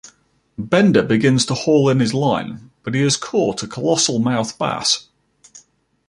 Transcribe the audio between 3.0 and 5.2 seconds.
has caught a colossal-mouth bass.